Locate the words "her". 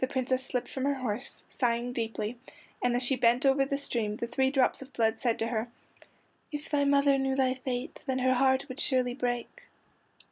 0.84-0.94, 5.46-5.68, 8.18-8.34